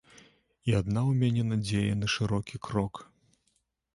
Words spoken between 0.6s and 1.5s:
І адна ў мяне